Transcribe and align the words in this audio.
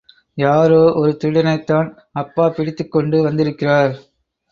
யாரோ 0.37 0.93
ஒரு 0.93 1.11
திருடனைத்தான் 1.23 1.89
அப்பா 2.11 2.49
பிடித்துக் 2.49 2.91
கொண்டு 2.91 3.21
வந்திருக்கிறார். 3.21 3.93